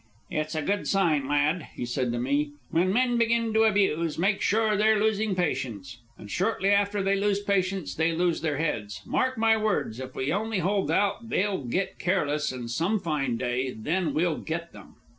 "It's 0.31 0.55
a 0.55 0.63
good 0.63 0.87
sign, 0.87 1.27
lad," 1.27 1.67
he 1.75 1.85
said 1.85 2.11
to 2.11 2.17
me. 2.17 2.53
"When 2.71 2.91
men 2.91 3.19
begin 3.19 3.53
to 3.53 3.65
abuse, 3.65 4.17
make 4.17 4.41
sure 4.41 4.75
they're 4.75 4.99
losing 4.99 5.35
patience; 5.35 5.97
and 6.17 6.31
shortly 6.31 6.69
after 6.69 7.03
they 7.03 7.15
lose 7.15 7.39
patience, 7.43 7.93
they 7.93 8.11
lose 8.11 8.41
their 8.41 8.57
heads. 8.57 9.03
Mark 9.05 9.37
my 9.37 9.55
words, 9.57 9.99
if 9.99 10.15
we 10.15 10.33
only 10.33 10.57
hold 10.57 10.89
out, 10.89 11.29
they'll 11.29 11.59
get 11.65 11.99
careless 11.99 12.51
some 12.65 12.97
fine 12.99 13.37
day, 13.37 13.67
and 13.67 13.83
then 13.83 14.15
we'll 14.15 14.37
get 14.39 14.71
them." 14.73 14.95